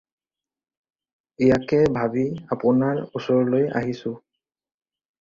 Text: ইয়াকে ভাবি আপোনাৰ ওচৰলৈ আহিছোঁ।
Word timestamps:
ইয়াকে 1.49 1.81
ভাবি 1.99 2.25
আপোনাৰ 2.57 3.05
ওচৰলৈ 3.07 3.71
আহিছোঁ। 3.83 4.19